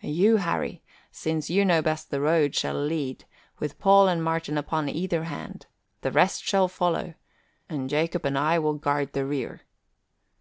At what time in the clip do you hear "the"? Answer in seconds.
2.12-2.20, 6.02-6.12, 9.12-9.26